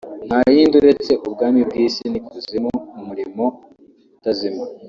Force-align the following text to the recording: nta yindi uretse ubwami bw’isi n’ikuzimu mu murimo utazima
nta 0.27 0.39
yindi 0.55 0.75
uretse 0.79 1.11
ubwami 1.27 1.59
bw’isi 1.67 2.03
n’ikuzimu 2.11 2.71
mu 2.95 3.01
murimo 3.09 3.43
utazima 4.17 4.63